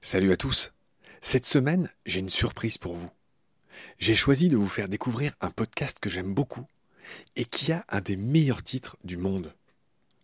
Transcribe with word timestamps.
Salut 0.00 0.32
à 0.32 0.36
tous. 0.36 0.72
Cette 1.20 1.44
semaine, 1.44 1.90
j'ai 2.06 2.20
une 2.20 2.30
surprise 2.30 2.78
pour 2.78 2.94
vous. 2.94 3.10
J'ai 3.98 4.14
choisi 4.14 4.48
de 4.48 4.56
vous 4.56 4.66
faire 4.66 4.88
découvrir 4.88 5.34
un 5.40 5.50
podcast 5.50 5.98
que 6.00 6.08
j'aime 6.08 6.32
beaucoup 6.32 6.66
et 7.36 7.44
qui 7.44 7.72
a 7.72 7.84
un 7.88 8.00
des 8.00 8.16
meilleurs 8.16 8.62
titres 8.62 8.96
du 9.04 9.16
monde. 9.16 9.54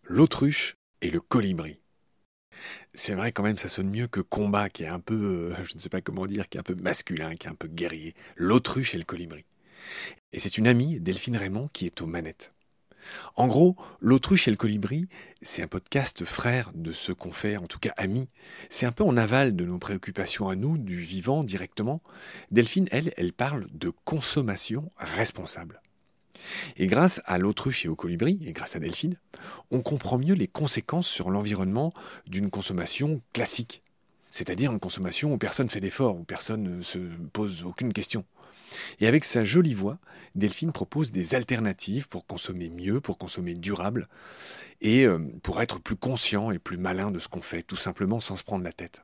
L'autruche 0.02 0.76
et 1.02 1.10
le 1.10 1.20
colibri. 1.20 1.80
C'est 2.94 3.14
vrai 3.14 3.32
quand 3.32 3.42
même, 3.42 3.58
ça 3.58 3.68
sonne 3.68 3.90
mieux 3.90 4.06
que 4.06 4.20
combat, 4.20 4.70
qui 4.70 4.84
est 4.84 4.88
un 4.88 5.00
peu, 5.00 5.52
euh, 5.54 5.64
je 5.64 5.74
ne 5.74 5.78
sais 5.78 5.88
pas 5.88 6.00
comment 6.00 6.26
dire, 6.26 6.48
qui 6.48 6.56
est 6.56 6.60
un 6.60 6.64
peu 6.64 6.76
masculin, 6.76 7.34
qui 7.34 7.46
est 7.46 7.50
un 7.50 7.54
peu 7.54 7.68
guerrier. 7.68 8.14
L'autruche 8.36 8.94
et 8.94 8.98
le 8.98 9.04
colibri. 9.04 9.44
Et 10.32 10.38
c'est 10.38 10.56
une 10.56 10.66
amie, 10.66 11.00
Delphine 11.00 11.36
Raymond, 11.36 11.68
qui 11.72 11.86
est 11.86 12.00
aux 12.00 12.06
manettes. 12.06 12.52
En 13.36 13.46
gros, 13.46 13.76
L'autruche 14.00 14.48
et 14.48 14.50
le 14.50 14.56
colibri, 14.56 15.08
c'est 15.42 15.62
un 15.62 15.66
podcast 15.66 16.24
frère 16.24 16.70
de 16.74 16.92
ce 16.92 17.12
qu'on 17.12 17.32
fait, 17.32 17.56
en 17.56 17.66
tout 17.66 17.78
cas 17.78 17.92
amis. 17.96 18.28
C'est 18.68 18.86
un 18.86 18.92
peu 18.92 19.04
en 19.04 19.16
aval 19.16 19.56
de 19.56 19.64
nos 19.64 19.78
préoccupations 19.78 20.48
à 20.48 20.56
nous, 20.56 20.78
du 20.78 21.00
vivant 21.00 21.42
directement. 21.42 22.02
Delphine, 22.50 22.86
elle, 22.90 23.12
elle 23.16 23.32
parle 23.32 23.66
de 23.72 23.90
consommation 24.04 24.90
responsable. 24.98 25.80
Et 26.76 26.86
grâce 26.86 27.22
à 27.24 27.38
l'autruche 27.38 27.84
et 27.84 27.88
au 27.88 27.96
colibri, 27.96 28.38
et 28.44 28.52
grâce 28.52 28.76
à 28.76 28.78
Delphine, 28.78 29.16
on 29.70 29.80
comprend 29.80 30.18
mieux 30.18 30.34
les 30.34 30.48
conséquences 30.48 31.08
sur 31.08 31.30
l'environnement 31.30 31.90
d'une 32.26 32.50
consommation 32.50 33.22
classique. 33.32 33.82
C'est-à-dire 34.30 34.72
une 34.72 34.80
consommation 34.80 35.32
où 35.32 35.38
personne 35.38 35.66
ne 35.66 35.70
fait 35.70 35.80
d'efforts, 35.80 36.16
où 36.16 36.24
personne 36.24 36.62
ne 36.78 36.82
se 36.82 36.98
pose 37.32 37.64
aucune 37.64 37.92
question. 37.92 38.24
Et 39.00 39.06
avec 39.06 39.24
sa 39.24 39.44
jolie 39.44 39.74
voix, 39.74 39.98
Delphine 40.34 40.72
propose 40.72 41.12
des 41.12 41.34
alternatives 41.34 42.08
pour 42.08 42.26
consommer 42.26 42.70
mieux, 42.70 43.00
pour 43.00 43.18
consommer 43.18 43.54
durable, 43.54 44.08
et 44.80 45.04
euh, 45.04 45.18
pour 45.42 45.62
être 45.62 45.78
plus 45.78 45.96
conscient 45.96 46.50
et 46.50 46.58
plus 46.58 46.76
malin 46.76 47.10
de 47.10 47.18
ce 47.18 47.28
qu'on 47.28 47.42
fait, 47.42 47.62
tout 47.62 47.76
simplement 47.76 48.20
sans 48.20 48.36
se 48.36 48.44
prendre 48.44 48.64
la 48.64 48.72
tête. 48.72 49.02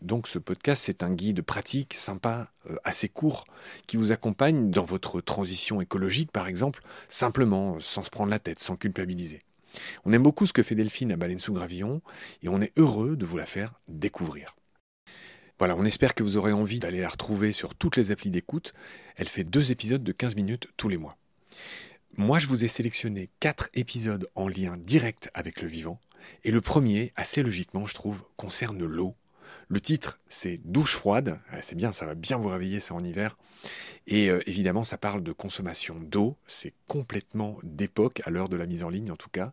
Donc 0.00 0.28
ce 0.28 0.38
podcast, 0.38 0.84
c'est 0.86 1.02
un 1.02 1.12
guide 1.12 1.42
pratique, 1.42 1.94
sympa, 1.94 2.50
euh, 2.70 2.76
assez 2.84 3.08
court, 3.08 3.44
qui 3.86 3.96
vous 3.96 4.12
accompagne 4.12 4.70
dans 4.70 4.84
votre 4.84 5.20
transition 5.20 5.80
écologique, 5.80 6.32
par 6.32 6.46
exemple, 6.46 6.82
simplement, 7.08 7.80
sans 7.80 8.02
se 8.02 8.10
prendre 8.10 8.30
la 8.30 8.38
tête, 8.38 8.58
sans 8.58 8.76
culpabiliser. 8.76 9.40
On 10.04 10.12
aime 10.12 10.22
beaucoup 10.22 10.46
ce 10.46 10.52
que 10.52 10.62
fait 10.62 10.74
Delphine 10.74 11.12
à 11.12 11.16
Baleine 11.16 11.38
sous 11.38 11.52
Gravillon, 11.52 12.00
et 12.42 12.48
on 12.48 12.60
est 12.60 12.72
heureux 12.78 13.16
de 13.16 13.26
vous 13.26 13.36
la 13.36 13.46
faire 13.46 13.74
découvrir. 13.88 14.56
Voilà, 15.58 15.74
on 15.76 15.84
espère 15.84 16.14
que 16.14 16.22
vous 16.22 16.36
aurez 16.36 16.52
envie 16.52 16.80
d'aller 16.80 17.00
la 17.00 17.08
retrouver 17.08 17.52
sur 17.52 17.74
toutes 17.74 17.96
les 17.96 18.10
applis 18.10 18.28
d'écoute. 18.28 18.74
Elle 19.16 19.28
fait 19.28 19.44
deux 19.44 19.70
épisodes 19.70 20.04
de 20.04 20.12
15 20.12 20.36
minutes 20.36 20.68
tous 20.76 20.90
les 20.90 20.98
mois. 20.98 21.16
Moi, 22.18 22.38
je 22.38 22.46
vous 22.46 22.64
ai 22.64 22.68
sélectionné 22.68 23.30
quatre 23.40 23.70
épisodes 23.72 24.28
en 24.34 24.48
lien 24.48 24.76
direct 24.76 25.30
avec 25.32 25.62
le 25.62 25.68
vivant. 25.68 25.98
Et 26.44 26.50
le 26.50 26.60
premier, 26.60 27.12
assez 27.16 27.42
logiquement, 27.42 27.86
je 27.86 27.94
trouve, 27.94 28.22
concerne 28.36 28.84
l'eau. 28.84 29.14
Le 29.68 29.80
titre, 29.80 30.20
c'est 30.28 30.60
Douche 30.64 30.94
froide. 30.94 31.40
C'est 31.60 31.74
bien, 31.74 31.92
ça 31.92 32.06
va 32.06 32.14
bien 32.14 32.36
vous 32.36 32.48
réveiller, 32.48 32.78
c'est 32.80 32.92
en 32.92 33.02
hiver. 33.02 33.36
Et 34.06 34.30
euh, 34.30 34.40
évidemment, 34.46 34.84
ça 34.84 34.96
parle 34.96 35.22
de 35.22 35.32
consommation 35.32 35.96
d'eau. 35.98 36.36
C'est 36.46 36.74
complètement 36.86 37.56
d'époque, 37.64 38.22
à 38.24 38.30
l'heure 38.30 38.48
de 38.48 38.56
la 38.56 38.66
mise 38.66 38.84
en 38.84 38.88
ligne 38.88 39.10
en 39.10 39.16
tout 39.16 39.30
cas. 39.30 39.52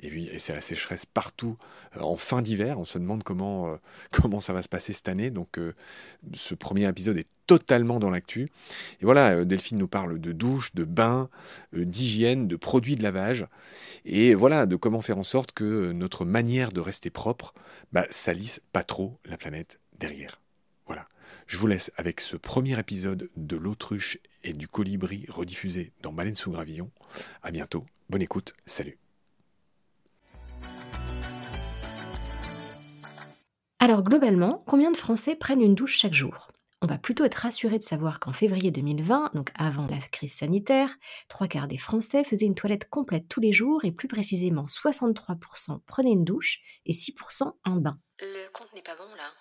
Et, 0.00 0.38
c'est 0.38 0.54
la 0.54 0.60
sécheresse 0.60 1.06
partout 1.06 1.56
euh, 1.96 2.00
en 2.00 2.16
fin 2.16 2.40
d'hiver. 2.40 2.78
On 2.78 2.84
se 2.84 2.98
demande 2.98 3.24
comment, 3.24 3.68
euh, 3.68 3.76
comment 4.12 4.40
ça 4.40 4.52
va 4.52 4.62
se 4.62 4.68
passer 4.68 4.92
cette 4.92 5.08
année. 5.08 5.30
Donc 5.30 5.58
ce 6.34 6.54
premier 6.54 6.88
épisode 6.88 7.18
est 7.18 7.26
totalement 7.48 7.98
dans 7.98 8.10
l'actu. 8.10 8.48
Et 9.00 9.04
voilà, 9.04 9.44
Delphine 9.44 9.78
nous 9.78 9.88
parle 9.88 10.20
de 10.20 10.30
douche, 10.30 10.72
de 10.74 10.84
bain, 10.84 11.28
d'hygiène, 11.72 12.46
de 12.46 12.54
produits 12.54 12.94
de 12.94 13.02
lavage. 13.02 13.46
Et 14.04 14.34
voilà, 14.34 14.66
de 14.66 14.76
comment 14.76 15.00
faire 15.00 15.18
en 15.18 15.24
sorte 15.24 15.50
que 15.50 15.90
notre 15.90 16.24
manière 16.24 16.70
de 16.70 16.80
rester 16.80 17.10
propre 17.10 17.54
bah, 17.90 18.06
salisse 18.10 18.60
pas 18.72 18.84
trop 18.84 19.18
la 19.24 19.36
planète 19.36 19.80
derrière. 19.98 20.38
Je 21.48 21.56
vous 21.56 21.66
laisse 21.66 21.90
avec 21.96 22.20
ce 22.20 22.36
premier 22.36 22.78
épisode 22.78 23.30
de 23.36 23.56
l'autruche 23.56 24.18
et 24.44 24.52
du 24.52 24.68
colibri 24.68 25.24
rediffusé 25.30 25.92
dans 26.02 26.12
Baleine 26.12 26.34
sous 26.34 26.50
Gravillon. 26.50 26.90
À 27.42 27.50
bientôt, 27.50 27.84
bonne 28.10 28.20
écoute, 28.20 28.52
salut. 28.66 28.98
Alors 33.78 34.02
globalement, 34.02 34.62
combien 34.66 34.90
de 34.90 34.96
Français 34.96 35.36
prennent 35.36 35.62
une 35.62 35.74
douche 35.74 35.96
chaque 35.96 36.12
jour? 36.12 36.50
On 36.80 36.86
va 36.86 36.98
plutôt 36.98 37.24
être 37.24 37.34
rassuré 37.34 37.78
de 37.78 37.82
savoir 37.82 38.20
qu'en 38.20 38.32
février 38.32 38.70
2020, 38.70 39.32
donc 39.34 39.50
avant 39.56 39.86
la 39.86 39.98
crise 39.98 40.34
sanitaire, 40.34 40.94
trois 41.28 41.48
quarts 41.48 41.66
des 41.66 41.76
Français 41.76 42.22
faisaient 42.22 42.46
une 42.46 42.54
toilette 42.54 42.88
complète 42.88 43.28
tous 43.28 43.40
les 43.40 43.52
jours 43.52 43.84
et 43.84 43.90
plus 43.90 44.06
précisément 44.06 44.66
63% 44.66 45.80
prenaient 45.86 46.12
une 46.12 46.24
douche 46.24 46.60
et 46.86 46.92
6% 46.92 47.52
un 47.64 47.76
bain. 47.76 47.98
Le 48.20 48.52
compte 48.52 48.72
n'est 48.74 48.82
pas 48.82 48.96
bon 48.96 49.12
là, 49.16 49.32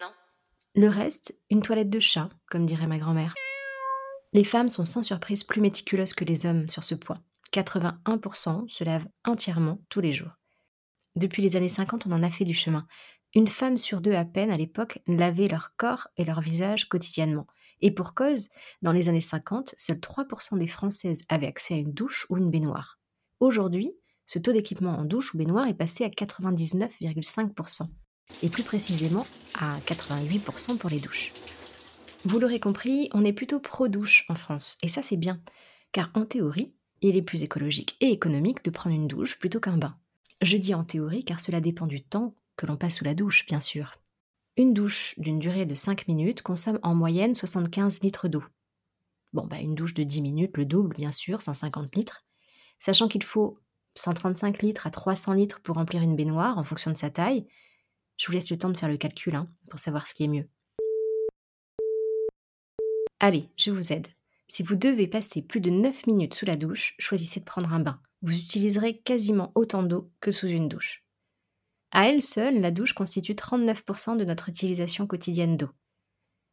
non? 0.00 0.12
Le 0.74 0.88
reste, 0.88 1.38
une 1.50 1.62
toilette 1.62 1.90
de 1.90 2.00
chat, 2.00 2.30
comme 2.50 2.64
dirait 2.64 2.86
ma 2.86 2.98
grand-mère. 2.98 3.34
Les 4.32 4.44
femmes 4.44 4.68
sont 4.68 4.84
sans 4.84 5.02
surprise 5.02 5.44
plus 5.44 5.60
méticuleuses 5.60 6.14
que 6.14 6.24
les 6.24 6.46
hommes 6.46 6.66
sur 6.68 6.84
ce 6.84 6.94
point. 6.94 7.22
81% 7.52 8.68
se 8.68 8.84
lavent 8.84 9.08
entièrement 9.24 9.80
tous 9.88 10.00
les 10.00 10.12
jours. 10.12 10.32
Depuis 11.16 11.42
les 11.42 11.56
années 11.56 11.68
50, 11.68 12.06
on 12.06 12.12
en 12.12 12.22
a 12.22 12.30
fait 12.30 12.44
du 12.44 12.54
chemin. 12.54 12.86
Une 13.34 13.48
femme 13.48 13.78
sur 13.78 14.00
deux 14.00 14.14
à 14.14 14.24
peine 14.24 14.50
à 14.50 14.56
l'époque 14.56 15.00
lavait 15.06 15.48
leur 15.48 15.76
corps 15.76 16.08
et 16.16 16.24
leur 16.24 16.40
visage 16.40 16.88
quotidiennement. 16.88 17.46
Et 17.80 17.90
pour 17.90 18.14
cause, 18.14 18.48
dans 18.82 18.92
les 18.92 19.08
années 19.08 19.20
50, 19.20 19.74
seuls 19.76 19.98
3% 19.98 20.58
des 20.58 20.66
Françaises 20.66 21.24
avaient 21.28 21.46
accès 21.46 21.74
à 21.74 21.78
une 21.78 21.92
douche 21.92 22.26
ou 22.30 22.38
une 22.38 22.50
baignoire. 22.50 22.98
Aujourd'hui, 23.40 23.92
ce 24.26 24.38
taux 24.38 24.52
d'équipement 24.52 24.98
en 24.98 25.04
douche 25.04 25.34
ou 25.34 25.38
baignoire 25.38 25.68
est 25.68 25.74
passé 25.74 26.04
à 26.04 26.08
99,5% 26.08 27.88
et 28.42 28.48
plus 28.48 28.62
précisément 28.62 29.26
à 29.54 29.78
88% 29.80 30.76
pour 30.76 30.90
les 30.90 31.00
douches. 31.00 31.32
Vous 32.24 32.38
l'aurez 32.38 32.60
compris, 32.60 33.08
on 33.14 33.24
est 33.24 33.32
plutôt 33.32 33.60
pro-douche 33.60 34.26
en 34.28 34.34
France, 34.34 34.76
et 34.82 34.88
ça 34.88 35.02
c'est 35.02 35.16
bien, 35.16 35.40
car 35.92 36.10
en 36.14 36.26
théorie, 36.26 36.74
il 37.00 37.16
est 37.16 37.22
plus 37.22 37.42
écologique 37.42 37.96
et 38.00 38.10
économique 38.10 38.64
de 38.64 38.70
prendre 38.70 38.96
une 38.96 39.06
douche 39.06 39.38
plutôt 39.38 39.60
qu'un 39.60 39.76
bain. 39.76 39.96
Je 40.42 40.56
dis 40.56 40.74
en 40.74 40.84
théorie 40.84 41.24
car 41.24 41.40
cela 41.40 41.60
dépend 41.60 41.86
du 41.86 42.02
temps 42.02 42.34
que 42.58 42.66
l'on 42.66 42.76
passe 42.76 42.96
sous 42.96 43.04
la 43.04 43.14
douche, 43.14 43.46
bien 43.46 43.60
sûr. 43.60 43.94
Une 44.58 44.74
douche 44.74 45.14
d'une 45.18 45.38
durée 45.38 45.64
de 45.64 45.76
5 45.76 46.08
minutes 46.08 46.42
consomme 46.42 46.80
en 46.82 46.94
moyenne 46.94 47.34
75 47.34 48.00
litres 48.00 48.28
d'eau. 48.28 48.42
Bon, 49.32 49.46
bah 49.46 49.60
une 49.60 49.76
douche 49.76 49.94
de 49.94 50.02
10 50.02 50.20
minutes, 50.20 50.56
le 50.56 50.66
double, 50.66 50.96
bien 50.96 51.12
sûr, 51.12 51.40
150 51.40 51.94
litres. 51.94 52.26
Sachant 52.80 53.08
qu'il 53.08 53.22
faut 53.22 53.58
135 53.94 54.62
litres 54.62 54.86
à 54.86 54.90
300 54.90 55.34
litres 55.34 55.60
pour 55.60 55.76
remplir 55.76 56.02
une 56.02 56.16
baignoire 56.16 56.58
en 56.58 56.64
fonction 56.64 56.90
de 56.90 56.96
sa 56.96 57.08
taille, 57.08 57.46
je 58.16 58.26
vous 58.26 58.32
laisse 58.32 58.50
le 58.50 58.58
temps 58.58 58.70
de 58.70 58.76
faire 58.76 58.88
le 58.88 58.96
calcul 58.96 59.36
hein, 59.36 59.48
pour 59.70 59.78
savoir 59.78 60.08
ce 60.08 60.14
qui 60.14 60.24
est 60.24 60.28
mieux. 60.28 60.48
Allez, 63.20 63.48
je 63.56 63.70
vous 63.70 63.92
aide. 63.92 64.08
Si 64.48 64.62
vous 64.62 64.76
devez 64.76 65.06
passer 65.06 65.42
plus 65.42 65.60
de 65.60 65.70
9 65.70 66.06
minutes 66.06 66.34
sous 66.34 66.46
la 66.46 66.56
douche, 66.56 66.96
choisissez 66.98 67.40
de 67.40 67.44
prendre 67.44 67.72
un 67.72 67.80
bain. 67.80 68.00
Vous 68.22 68.36
utiliserez 68.36 68.98
quasiment 68.98 69.52
autant 69.54 69.84
d'eau 69.84 70.10
que 70.20 70.32
sous 70.32 70.48
une 70.48 70.68
douche. 70.68 71.04
À 71.90 72.08
elle 72.08 72.20
seule, 72.20 72.60
la 72.60 72.70
douche 72.70 72.92
constitue 72.92 73.32
39% 73.32 74.16
de 74.16 74.24
notre 74.24 74.48
utilisation 74.48 75.06
quotidienne 75.06 75.56
d'eau. 75.56 75.70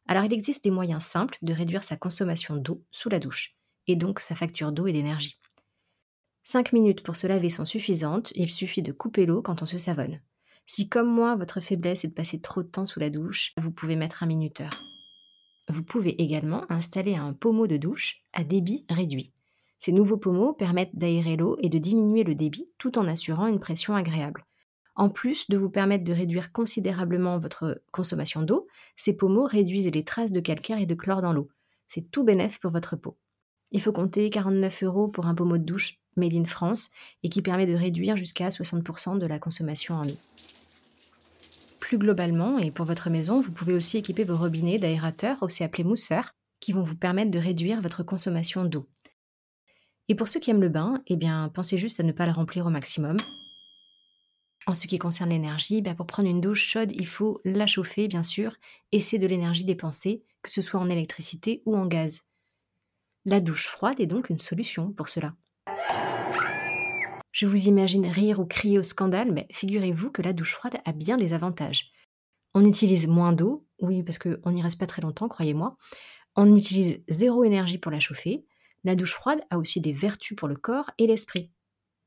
Alors 0.08 0.24
il 0.24 0.32
existe 0.32 0.64
des 0.64 0.70
moyens 0.70 1.04
simples 1.04 1.36
de 1.42 1.52
réduire 1.52 1.84
sa 1.84 1.96
consommation 1.96 2.56
d'eau 2.56 2.84
sous 2.90 3.08
la 3.08 3.18
douche, 3.18 3.56
et 3.86 3.96
donc 3.96 4.20
sa 4.20 4.34
facture 4.34 4.72
d'eau 4.72 4.86
et 4.86 4.92
d'énergie. 4.92 5.38
5 6.44 6.72
minutes 6.72 7.02
pour 7.02 7.16
se 7.16 7.26
laver 7.26 7.48
sont 7.48 7.64
suffisantes, 7.64 8.32
il 8.36 8.48
suffit 8.48 8.82
de 8.82 8.92
couper 8.92 9.26
l'eau 9.26 9.42
quand 9.42 9.62
on 9.62 9.66
se 9.66 9.78
savonne. 9.78 10.20
Si 10.64 10.88
comme 10.88 11.12
moi, 11.12 11.34
votre 11.36 11.60
faiblesse 11.60 12.04
est 12.04 12.08
de 12.08 12.14
passer 12.14 12.40
trop 12.40 12.62
de 12.62 12.68
temps 12.68 12.86
sous 12.86 13.00
la 13.00 13.10
douche, 13.10 13.52
vous 13.56 13.72
pouvez 13.72 13.96
mettre 13.96 14.22
un 14.22 14.26
minuteur. 14.26 14.70
Vous 15.68 15.82
pouvez 15.82 16.22
également 16.22 16.64
installer 16.70 17.16
un 17.16 17.32
pommeau 17.32 17.66
de 17.66 17.76
douche 17.76 18.22
à 18.32 18.44
débit 18.44 18.86
réduit. 18.88 19.32
Ces 19.80 19.92
nouveaux 19.92 20.16
pommeaux 20.16 20.52
permettent 20.52 20.96
d'aérer 20.96 21.36
l'eau 21.36 21.56
et 21.60 21.68
de 21.68 21.78
diminuer 21.78 22.22
le 22.22 22.36
débit 22.36 22.68
tout 22.78 22.96
en 22.98 23.08
assurant 23.08 23.48
une 23.48 23.60
pression 23.60 23.94
agréable. 23.94 24.45
En 24.96 25.10
plus 25.10 25.48
de 25.50 25.58
vous 25.58 25.68
permettre 25.68 26.04
de 26.04 26.12
réduire 26.12 26.52
considérablement 26.52 27.38
votre 27.38 27.82
consommation 27.92 28.42
d'eau, 28.42 28.66
ces 28.96 29.14
pommeaux 29.14 29.44
réduisent 29.44 29.90
les 29.92 30.04
traces 30.04 30.32
de 30.32 30.40
calcaire 30.40 30.78
et 30.78 30.86
de 30.86 30.94
chlore 30.94 31.20
dans 31.20 31.34
l'eau. 31.34 31.48
C'est 31.86 32.10
tout 32.10 32.24
bénéf 32.24 32.58
pour 32.58 32.70
votre 32.70 32.96
peau. 32.96 33.18
Il 33.72 33.82
faut 33.82 33.92
compter 33.92 34.30
49 34.30 34.84
euros 34.84 35.08
pour 35.08 35.26
un 35.26 35.34
pommeau 35.34 35.58
de 35.58 35.64
douche 35.64 35.98
made 36.16 36.34
in 36.34 36.46
France 36.46 36.90
et 37.22 37.28
qui 37.28 37.42
permet 37.42 37.66
de 37.66 37.74
réduire 37.74 38.16
jusqu'à 38.16 38.48
60% 38.48 39.18
de 39.18 39.26
la 39.26 39.38
consommation 39.38 39.96
en 39.96 40.08
eau. 40.08 40.16
Plus 41.78 41.98
globalement, 41.98 42.58
et 42.58 42.70
pour 42.70 42.86
votre 42.86 43.10
maison, 43.10 43.40
vous 43.40 43.52
pouvez 43.52 43.74
aussi 43.74 43.98
équiper 43.98 44.24
vos 44.24 44.36
robinets 44.36 44.78
d'aérateurs, 44.78 45.42
aussi 45.42 45.62
appelés 45.62 45.84
mousseurs, 45.84 46.32
qui 46.58 46.72
vont 46.72 46.82
vous 46.82 46.96
permettre 46.96 47.30
de 47.30 47.38
réduire 47.38 47.82
votre 47.82 48.02
consommation 48.02 48.64
d'eau. 48.64 48.88
Et 50.08 50.14
pour 50.14 50.26
ceux 50.26 50.40
qui 50.40 50.50
aiment 50.50 50.62
le 50.62 50.68
bain, 50.68 51.02
eh 51.06 51.16
bien, 51.16 51.50
pensez 51.52 51.76
juste 51.76 52.00
à 52.00 52.02
ne 52.02 52.12
pas 52.12 52.26
le 52.26 52.32
remplir 52.32 52.66
au 52.66 52.70
maximum. 52.70 53.16
En 54.68 54.74
ce 54.74 54.88
qui 54.88 54.98
concerne 54.98 55.30
l'énergie, 55.30 55.80
bah, 55.80 55.94
pour 55.94 56.08
prendre 56.08 56.28
une 56.28 56.40
douche 56.40 56.64
chaude, 56.64 56.90
il 56.92 57.06
faut 57.06 57.40
la 57.44 57.68
chauffer, 57.68 58.08
bien 58.08 58.24
sûr, 58.24 58.56
et 58.90 58.98
c'est 58.98 59.18
de 59.18 59.26
l'énergie 59.26 59.64
dépensée, 59.64 60.24
que 60.42 60.50
ce 60.50 60.60
soit 60.60 60.80
en 60.80 60.90
électricité 60.90 61.62
ou 61.66 61.76
en 61.76 61.86
gaz. 61.86 62.22
La 63.24 63.40
douche 63.40 63.68
froide 63.68 64.00
est 64.00 64.06
donc 64.06 64.28
une 64.28 64.38
solution 64.38 64.90
pour 64.90 65.08
cela. 65.08 65.34
Je 67.30 67.46
vous 67.46 67.68
imagine 67.68 68.06
rire 68.06 68.40
ou 68.40 68.44
crier 68.44 68.78
au 68.78 68.82
scandale, 68.82 69.30
mais 69.30 69.46
figurez-vous 69.52 70.10
que 70.10 70.22
la 70.22 70.32
douche 70.32 70.54
froide 70.54 70.78
a 70.84 70.92
bien 70.92 71.16
des 71.16 71.32
avantages. 71.32 71.92
On 72.54 72.64
utilise 72.64 73.06
moins 73.06 73.32
d'eau, 73.32 73.66
oui, 73.80 74.02
parce 74.02 74.18
qu'on 74.18 74.50
n'y 74.50 74.62
reste 74.62 74.80
pas 74.80 74.86
très 74.86 75.02
longtemps, 75.02 75.28
croyez-moi. 75.28 75.76
On 76.34 76.56
utilise 76.56 77.04
zéro 77.08 77.44
énergie 77.44 77.78
pour 77.78 77.92
la 77.92 78.00
chauffer. 78.00 78.44
La 78.82 78.96
douche 78.96 79.12
froide 79.12 79.42
a 79.50 79.58
aussi 79.58 79.80
des 79.80 79.92
vertus 79.92 80.36
pour 80.36 80.48
le 80.48 80.56
corps 80.56 80.90
et 80.98 81.06
l'esprit. 81.06 81.50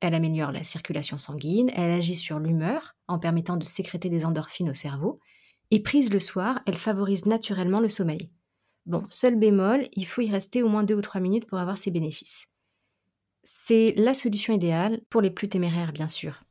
Elle 0.01 0.13
améliore 0.13 0.51
la 0.51 0.63
circulation 0.63 1.17
sanguine, 1.17 1.71
elle 1.75 1.91
agit 1.91 2.15
sur 2.15 2.39
l'humeur 2.39 2.95
en 3.07 3.19
permettant 3.19 3.57
de 3.57 3.65
sécréter 3.65 4.07
des 4.07 4.25
endorphines 4.25 4.69
au 4.69 4.73
cerveau, 4.73 5.19
et 5.71 5.81
prise 5.81 6.13
le 6.13 6.19
soir, 6.19 6.61
elle 6.65 6.77
favorise 6.77 7.25
naturellement 7.25 7.79
le 7.79 7.89
sommeil. 7.89 8.29
Bon, 8.85 9.05
seul 9.09 9.35
bémol, 9.35 9.83
il 9.93 10.05
faut 10.05 10.21
y 10.21 10.31
rester 10.31 10.63
au 10.63 10.69
moins 10.69 10.83
2 10.83 10.95
ou 10.95 11.01
3 11.01 11.21
minutes 11.21 11.45
pour 11.45 11.59
avoir 11.59 11.77
ses 11.77 11.91
bénéfices. 11.91 12.45
C'est 13.43 13.93
la 13.97 14.13
solution 14.13 14.53
idéale 14.53 15.01
pour 15.09 15.21
les 15.21 15.29
plus 15.29 15.49
téméraires, 15.49 15.91
bien 15.91 16.07
sûr. 16.07 16.43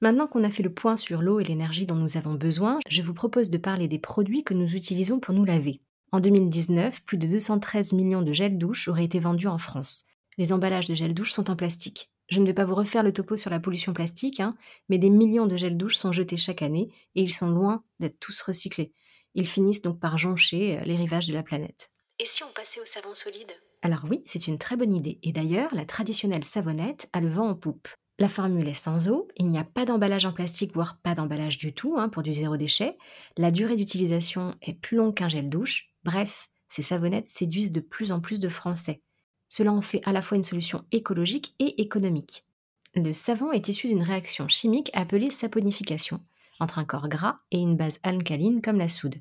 Maintenant 0.00 0.26
qu'on 0.26 0.42
a 0.42 0.50
fait 0.50 0.62
le 0.62 0.72
point 0.72 0.96
sur 0.96 1.22
l'eau 1.22 1.38
et 1.38 1.44
l'énergie 1.44 1.86
dont 1.86 1.94
nous 1.94 2.16
avons 2.16 2.34
besoin, 2.34 2.78
je 2.88 3.02
vous 3.02 3.14
propose 3.14 3.50
de 3.50 3.58
parler 3.58 3.86
des 3.86 4.00
produits 4.00 4.42
que 4.42 4.54
nous 4.54 4.74
utilisons 4.74 5.20
pour 5.20 5.34
nous 5.34 5.44
laver. 5.44 5.80
En 6.14 6.20
2019, 6.20 7.02
plus 7.04 7.16
de 7.16 7.26
213 7.26 7.94
millions 7.94 8.20
de 8.20 8.34
gel 8.34 8.58
douche 8.58 8.86
auraient 8.86 9.04
été 9.04 9.18
vendus 9.18 9.46
en 9.46 9.56
France. 9.56 10.06
Les 10.36 10.52
emballages 10.52 10.86
de 10.86 10.94
gel 10.94 11.14
douche 11.14 11.32
sont 11.32 11.50
en 11.50 11.56
plastique. 11.56 12.10
Je 12.28 12.38
ne 12.38 12.44
vais 12.46 12.52
pas 12.52 12.66
vous 12.66 12.74
refaire 12.74 13.02
le 13.02 13.14
topo 13.14 13.38
sur 13.38 13.50
la 13.50 13.60
pollution 13.60 13.94
plastique, 13.94 14.38
hein, 14.38 14.54
mais 14.90 14.98
des 14.98 15.08
millions 15.08 15.46
de 15.46 15.56
gel 15.56 15.78
douche 15.78 15.96
sont 15.96 16.12
jetés 16.12 16.36
chaque 16.36 16.60
année 16.60 16.90
et 17.14 17.22
ils 17.22 17.32
sont 17.32 17.48
loin 17.48 17.82
d'être 17.98 18.20
tous 18.20 18.42
recyclés. 18.42 18.92
Ils 19.34 19.46
finissent 19.46 19.80
donc 19.80 20.00
par 20.00 20.18
joncher 20.18 20.78
euh, 20.78 20.84
les 20.84 20.96
rivages 20.96 21.28
de 21.28 21.32
la 21.32 21.42
planète. 21.42 21.90
Et 22.18 22.26
si 22.26 22.44
on 22.44 22.52
passait 22.54 22.80
au 22.80 22.84
savon 22.84 23.14
solide? 23.14 23.50
Alors 23.80 24.04
oui, 24.10 24.22
c'est 24.26 24.46
une 24.46 24.58
très 24.58 24.76
bonne 24.76 24.94
idée. 24.94 25.18
Et 25.22 25.32
d'ailleurs, 25.32 25.74
la 25.74 25.86
traditionnelle 25.86 26.44
savonnette 26.44 27.08
a 27.14 27.20
le 27.20 27.30
vent 27.30 27.48
en 27.48 27.54
poupe. 27.54 27.88
La 28.18 28.28
formule 28.28 28.68
est 28.68 28.74
sans 28.74 29.08
eau, 29.08 29.28
il 29.36 29.48
n'y 29.48 29.58
a 29.58 29.64
pas 29.64 29.86
d'emballage 29.86 30.26
en 30.26 30.32
plastique, 30.34 30.74
voire 30.74 30.98
pas 31.02 31.14
d'emballage 31.14 31.56
du 31.56 31.72
tout 31.72 31.94
hein, 31.96 32.10
pour 32.10 32.22
du 32.22 32.34
zéro 32.34 32.58
déchet. 32.58 32.98
La 33.38 33.50
durée 33.50 33.76
d'utilisation 33.76 34.54
est 34.60 34.74
plus 34.74 34.98
longue 34.98 35.14
qu'un 35.14 35.28
gel 35.28 35.48
douche. 35.48 35.91
Bref, 36.04 36.50
ces 36.68 36.82
savonnettes 36.82 37.26
séduisent 37.26 37.72
de 37.72 37.80
plus 37.80 38.12
en 38.12 38.20
plus 38.20 38.40
de 38.40 38.48
Français. 38.48 39.02
Cela 39.48 39.72
en 39.72 39.82
fait 39.82 40.00
à 40.04 40.12
la 40.12 40.22
fois 40.22 40.36
une 40.36 40.42
solution 40.42 40.84
écologique 40.90 41.54
et 41.58 41.82
économique. 41.82 42.46
Le 42.94 43.12
savon 43.12 43.52
est 43.52 43.68
issu 43.68 43.88
d'une 43.88 44.02
réaction 44.02 44.48
chimique 44.48 44.90
appelée 44.94 45.30
saponification, 45.30 46.20
entre 46.60 46.78
un 46.78 46.84
corps 46.84 47.08
gras 47.08 47.38
et 47.50 47.58
une 47.58 47.76
base 47.76 48.00
alcaline 48.02 48.62
comme 48.62 48.78
la 48.78 48.88
soude. 48.88 49.16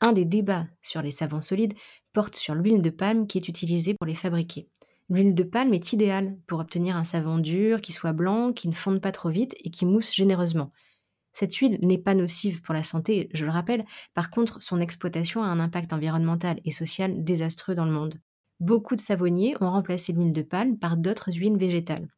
Un 0.00 0.12
des 0.12 0.24
débats 0.24 0.66
sur 0.80 1.02
les 1.02 1.10
savons 1.10 1.42
solides 1.42 1.74
porte 2.12 2.36
sur 2.36 2.54
l'huile 2.54 2.82
de 2.82 2.90
palme 2.90 3.26
qui 3.26 3.38
est 3.38 3.48
utilisée 3.48 3.94
pour 3.94 4.06
les 4.06 4.14
fabriquer. 4.14 4.68
L'huile 5.10 5.34
de 5.34 5.42
palme 5.42 5.74
est 5.74 5.92
idéale 5.92 6.38
pour 6.46 6.60
obtenir 6.60 6.96
un 6.96 7.04
savon 7.04 7.38
dur, 7.38 7.80
qui 7.80 7.92
soit 7.92 8.12
blanc, 8.12 8.52
qui 8.52 8.68
ne 8.68 8.74
fonde 8.74 9.00
pas 9.00 9.12
trop 9.12 9.28
vite 9.28 9.54
et 9.64 9.70
qui 9.70 9.84
mousse 9.84 10.14
généreusement. 10.14 10.70
Cette 11.32 11.54
huile 11.54 11.78
n'est 11.82 11.98
pas 11.98 12.14
nocive 12.14 12.60
pour 12.62 12.74
la 12.74 12.82
santé, 12.82 13.28
je 13.32 13.44
le 13.44 13.50
rappelle, 13.50 13.84
par 14.14 14.30
contre 14.30 14.62
son 14.62 14.80
exploitation 14.80 15.42
a 15.42 15.46
un 15.46 15.60
impact 15.60 15.92
environnemental 15.92 16.60
et 16.64 16.70
social 16.70 17.22
désastreux 17.22 17.74
dans 17.74 17.84
le 17.84 17.92
monde. 17.92 18.20
Beaucoup 18.58 18.94
de 18.94 19.00
savonniers 19.00 19.56
ont 19.60 19.70
remplacé 19.70 20.12
l'huile 20.12 20.32
de 20.32 20.42
palme 20.42 20.78
par 20.78 20.96
d'autres 20.96 21.32
huiles 21.32 21.56
végétales. 21.56 22.08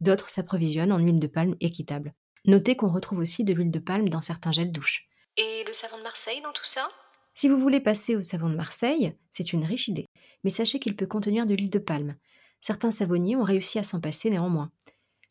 D'autres 0.00 0.30
s'approvisionnent 0.30 0.92
en 0.92 0.98
huile 0.98 1.20
de 1.20 1.26
palme 1.26 1.54
équitable. 1.60 2.14
Notez 2.46 2.76
qu'on 2.76 2.88
retrouve 2.88 3.18
aussi 3.18 3.44
de 3.44 3.52
l'huile 3.52 3.70
de 3.70 3.78
palme 3.78 4.08
dans 4.08 4.22
certains 4.22 4.52
gels 4.52 4.72
douche. 4.72 5.06
Et 5.36 5.64
le 5.66 5.72
savon 5.72 5.98
de 5.98 6.02
Marseille 6.02 6.40
dans 6.42 6.52
tout 6.52 6.66
ça? 6.66 6.88
Si 7.34 7.48
vous 7.48 7.58
voulez 7.58 7.80
passer 7.80 8.16
au 8.16 8.22
savon 8.22 8.48
de 8.48 8.56
Marseille, 8.56 9.14
c'est 9.32 9.52
une 9.52 9.64
riche 9.64 9.88
idée, 9.88 10.06
mais 10.44 10.50
sachez 10.50 10.78
qu'il 10.80 10.96
peut 10.96 11.06
contenir 11.06 11.46
de 11.46 11.54
l'huile 11.54 11.70
de 11.70 11.78
palme. 11.78 12.16
Certains 12.60 12.90
savonniers 12.90 13.36
ont 13.36 13.44
réussi 13.44 13.78
à 13.78 13.84
s'en 13.84 14.00
passer 14.00 14.30
néanmoins. 14.30 14.70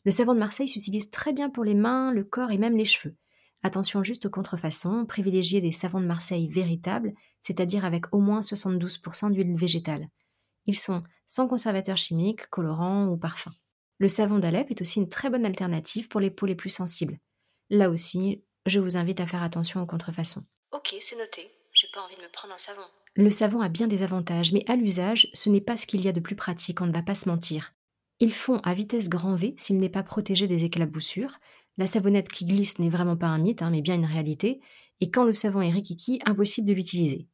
Le 0.04 0.12
savon 0.12 0.33
de 0.33 0.39
Marseille 0.39 0.68
s'utilise 0.68 1.12
très 1.12 1.33
bien 1.33 1.50
pour 1.50 1.63
les 1.63 1.75
mains, 1.75 2.12
le 2.12 2.24
corps 2.24 2.51
et 2.51 2.57
même 2.57 2.78
les 2.78 2.86
cheveux. 2.86 3.16
Attention 3.63 4.03
juste 4.03 4.25
aux 4.25 4.29
contrefaçons, 4.29 5.05
privilégiez 5.05 5.61
des 5.61 5.71
savons 5.71 6.01
de 6.01 6.05
Marseille 6.05 6.47
véritables, 6.47 7.13
c'est-à-dire 7.41 7.85
avec 7.85 8.13
au 8.13 8.19
moins 8.19 8.39
72% 8.39 9.31
d'huile 9.31 9.55
végétale. 9.55 10.07
Ils 10.65 10.77
sont 10.77 11.03
sans 11.25 11.47
conservateurs 11.47 11.97
chimiques, 11.97 12.47
colorants 12.47 13.07
ou 13.07 13.17
parfums. 13.17 13.55
Le 13.99 14.07
savon 14.07 14.39
d'Alep 14.39 14.71
est 14.71 14.81
aussi 14.81 14.99
une 14.99 15.09
très 15.09 15.29
bonne 15.29 15.45
alternative 15.45 16.07
pour 16.07 16.19
les 16.19 16.31
peaux 16.31 16.47
les 16.47 16.55
plus 16.55 16.71
sensibles. 16.71 17.19
Là 17.69 17.89
aussi, 17.89 18.43
je 18.65 18.79
vous 18.79 18.97
invite 18.97 19.19
à 19.19 19.27
faire 19.27 19.43
attention 19.43 19.81
aux 19.81 19.85
contrefaçons. 19.85 20.43
Ok, 20.71 20.95
c'est 20.99 21.17
noté. 21.17 21.51
J'ai 21.73 21.87
pas 21.93 22.01
envie 22.01 22.15
de 22.15 22.21
me 22.21 22.31
prendre 22.31 22.53
un 22.53 22.57
savon. 22.57 22.81
Le 23.15 23.29
savon 23.29 23.61
a 23.61 23.69
bien 23.69 23.87
des 23.87 24.03
avantages, 24.03 24.53
mais 24.53 24.63
à 24.67 24.75
l'usage, 24.75 25.29
ce 25.33 25.49
n'est 25.49 25.61
pas 25.61 25.77
ce 25.77 25.85
qu'il 25.85 26.01
y 26.01 26.07
a 26.07 26.13
de 26.13 26.19
plus 26.19 26.35
pratique, 26.35 26.81
on 26.81 26.87
ne 26.87 26.93
va 26.93 27.01
pas 27.01 27.15
se 27.15 27.29
mentir. 27.29 27.73
Ils 28.19 28.33
font 28.33 28.59
à 28.59 28.73
vitesse 28.73 29.09
grand 29.09 29.35
V 29.35 29.55
s'il 29.57 29.79
n'est 29.79 29.89
pas 29.89 30.03
protégé 30.03 30.47
des 30.47 30.63
éclaboussures. 30.63 31.39
La 31.77 31.88
savonnette 31.88 32.29
qui 32.29 32.45
glisse 32.45 32.79
n'est 32.79 32.89
vraiment 32.89 33.18
pas 33.18 33.27
un 33.27 33.39
mythe, 33.39 33.62
hein, 33.62 33.69
mais 33.69 33.81
bien 33.81 33.95
une 33.95 34.06
réalité, 34.06 34.62
et 35.00 35.09
quand 35.09 35.23
le 35.23 35.33
savon 35.33 35.62
est 35.62 35.71
rikiki, 35.71 36.19
impossible 36.25 36.68
de 36.68 36.73
l'utiliser. 36.73 37.27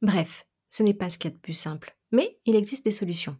Bref, 0.00 0.46
ce 0.68 0.82
n'est 0.82 0.94
pas 0.94 1.10
ce 1.10 1.18
qu'il 1.18 1.30
y 1.30 1.32
a 1.32 1.36
de 1.36 1.40
plus 1.40 1.54
simple. 1.54 1.96
Mais 2.12 2.38
il 2.46 2.56
existe 2.56 2.84
des 2.84 2.90
solutions. 2.90 3.36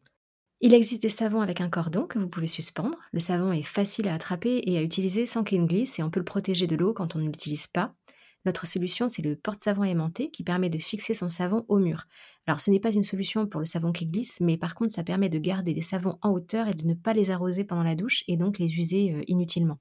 Il 0.61 0.75
existe 0.75 1.03
des 1.03 1.09
savons 1.09 1.41
avec 1.41 1.61
un 1.61 1.69
cordon 1.69 2.07
que 2.07 2.19
vous 2.19 2.29
pouvez 2.29 2.47
suspendre. 2.47 2.97
Le 3.13 3.21
savon 3.21 3.53
est 3.53 3.63
facile 3.63 4.07
à 4.09 4.15
attraper 4.15 4.63
et 4.65 4.79
à 4.79 4.83
utiliser 4.83 5.27
sans 5.27 5.43
qu'il 5.43 5.67
glisse 5.67 5.99
et 5.99 6.03
on 6.03 6.11
peut 6.11 6.21
le 6.21 6.25
protéger 6.25 6.67
de 6.67 6.77
l'eau 6.77 6.93
quand 6.93 7.17
on 7.17 7.19
ne 7.19 7.27
l'utilise 7.27 7.67
pas. 7.67 7.95
Notre 8.45 8.67
solution, 8.67 9.09
c'est 9.09 9.23
le 9.23 9.37
porte-savon 9.37 9.85
aimanté 9.85 10.31
qui 10.31 10.43
permet 10.43 10.71
de 10.71 10.79
fixer 10.79 11.15
son 11.15 11.31
savon 11.31 11.65
au 11.69 11.79
mur. 11.79 12.05
Alors 12.47 12.61
ce 12.61 12.71
n'est 12.71 12.81
pas 12.81 12.93
une 12.93 13.05
solution 13.05 13.47
pour 13.47 13.61
le 13.61 13.67
savon 13.67 13.93
qui 13.93 14.07
glisse, 14.07 14.41
mais 14.41 14.57
par 14.57 14.75
contre 14.75 14.93
ça 14.93 15.05
permet 15.05 15.29
de 15.29 15.39
garder 15.39 15.75
les 15.75 15.83
savons 15.83 16.19
en 16.23 16.31
hauteur 16.31 16.69
et 16.69 16.75
de 16.75 16.87
ne 16.87 16.95
pas 16.95 17.13
les 17.13 17.31
arroser 17.31 17.65
pendant 17.65 17.85
la 17.85 17.95
douche 17.95 18.25
et 18.29 18.37
donc 18.37 18.59
les 18.59 18.75
user 18.75 19.15
euh, 19.15 19.23
inutilement. 19.29 19.79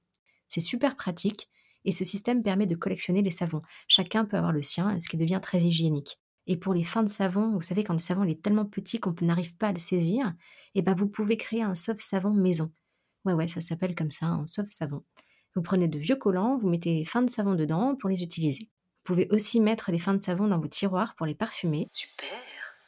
C'est 0.52 0.60
super 0.60 0.98
pratique 0.98 1.50
et 1.86 1.94
ce 1.94 2.04
système 2.04 2.44
permet 2.44 2.66
de 2.66 2.76
collectionner 2.76 3.22
les 3.22 3.32
savons. 3.32 3.62
Chacun 3.88 4.26
peut 4.26 4.36
avoir 4.36 4.52
le 4.52 4.62
sien, 4.62 5.00
ce 5.00 5.08
qui 5.08 5.16
devient 5.16 5.40
très 5.42 5.62
hygiénique. 5.62 6.20
Et 6.46 6.58
pour 6.58 6.74
les 6.74 6.84
fins 6.84 7.04
de 7.04 7.10
savon, 7.10 7.54
vous 7.54 7.62
savez 7.62 7.86
quand 7.86 7.94
le 7.94 8.00
savon 8.00 8.26
est 8.26 8.42
tellement 8.42 8.66
petit 8.66 9.00
qu'on 9.00 9.16
n'arrive 9.22 9.56
pas 9.56 9.70
à 9.70 9.72
le 9.72 9.80
saisir, 9.80 10.34
eh 10.76 10.82
ben 10.82 10.94
vous 10.94 11.08
pouvez 11.08 11.38
créer 11.38 11.64
un 11.64 11.74
sauve 11.74 12.02
savon 12.02 12.34
maison. 12.34 12.70
Ouais 13.24 13.34
ouais, 13.34 13.48
ça 13.48 13.62
s'appelle 13.62 13.96
comme 13.96 14.12
ça, 14.12 14.26
un 14.26 14.46
sauve 14.46 14.70
savon. 14.72 15.04
Vous 15.56 15.62
prenez 15.62 15.88
de 15.88 15.98
vieux 15.98 16.18
collants, 16.18 16.58
vous 16.58 16.68
mettez 16.68 16.96
les 16.96 17.06
fins 17.06 17.22
de 17.22 17.30
savon 17.30 17.56
dedans 17.56 17.96
pour 17.96 18.10
les 18.10 18.22
utiliser. 18.22 18.66
Vous 18.66 19.14
pouvez 19.16 19.30
aussi 19.32 19.62
mettre 19.62 19.90
les 19.92 20.00
fins 20.00 20.14
de 20.14 20.22
savon 20.22 20.48
dans 20.48 20.60
vos 20.60 20.68
tiroirs 20.68 21.16
pour 21.16 21.28
les 21.28 21.36
parfumer. 21.36 21.88
Super. 21.94 22.28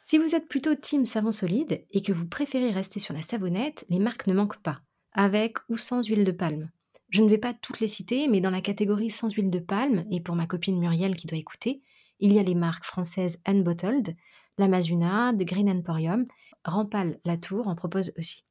Si 0.04 0.18
vous 0.18 0.34
êtes 0.34 0.48
plutôt 0.48 0.74
team 0.74 1.06
savon 1.06 1.32
solide 1.32 1.86
et 1.90 2.02
que 2.02 2.12
vous 2.12 2.28
préférez 2.28 2.70
rester 2.70 3.00
sur 3.00 3.14
la 3.14 3.22
savonnette, 3.22 3.86
les 3.88 3.98
marques 3.98 4.26
ne 4.26 4.34
manquent 4.34 4.60
pas, 4.60 4.82
avec 5.12 5.56
ou 5.70 5.78
sans 5.78 6.06
huile 6.06 6.24
de 6.24 6.32
palme. 6.32 6.70
Je 7.14 7.22
ne 7.22 7.28
vais 7.28 7.38
pas 7.38 7.54
toutes 7.54 7.78
les 7.78 7.86
citer, 7.86 8.26
mais 8.26 8.40
dans 8.40 8.50
la 8.50 8.60
catégorie 8.60 9.08
sans 9.08 9.32
huile 9.32 9.48
de 9.48 9.60
palme, 9.60 10.04
et 10.10 10.20
pour 10.20 10.34
ma 10.34 10.48
copine 10.48 10.80
Muriel 10.80 11.14
qui 11.14 11.28
doit 11.28 11.38
écouter, 11.38 11.80
il 12.18 12.32
y 12.32 12.40
a 12.40 12.42
les 12.42 12.56
marques 12.56 12.82
françaises 12.82 13.40
Unbottled, 13.46 14.16
l'Amazuna, 14.58 15.32
The 15.32 15.44
Green 15.44 15.70
Emporium, 15.70 16.26
Rampal 16.64 17.20
Latour 17.24 17.68
en 17.68 17.76
propose 17.76 18.12
aussi. 18.18 18.44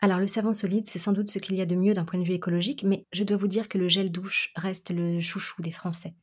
Alors 0.00 0.18
le 0.18 0.26
savon 0.26 0.52
solide, 0.52 0.88
c'est 0.88 0.98
sans 0.98 1.12
doute 1.12 1.28
ce 1.28 1.38
qu'il 1.38 1.54
y 1.54 1.60
a 1.60 1.66
de 1.66 1.76
mieux 1.76 1.94
d'un 1.94 2.04
point 2.04 2.18
de 2.18 2.24
vue 2.24 2.34
écologique, 2.34 2.82
mais 2.82 3.06
je 3.12 3.22
dois 3.22 3.36
vous 3.36 3.46
dire 3.46 3.68
que 3.68 3.78
le 3.78 3.88
gel 3.88 4.10
douche 4.10 4.50
reste 4.56 4.90
le 4.90 5.20
chouchou 5.20 5.62
des 5.62 5.70
Français. 5.70 6.16